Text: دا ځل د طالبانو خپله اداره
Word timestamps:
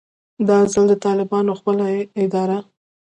دا 0.47 0.57
ځل 0.73 0.85
د 0.89 0.93
طالبانو 1.05 1.57
خپله 1.59 1.85
اداره 2.23 2.57